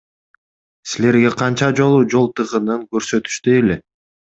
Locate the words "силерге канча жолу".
0.93-2.03